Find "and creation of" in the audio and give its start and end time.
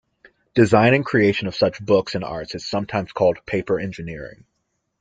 0.95-1.53